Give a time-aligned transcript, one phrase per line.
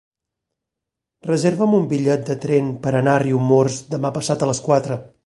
[1.27, 4.99] Reserva'm un bitllet de tren per anar a Riumors demà passat a les quatre.